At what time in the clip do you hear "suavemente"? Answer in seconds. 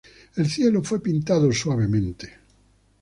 1.51-2.39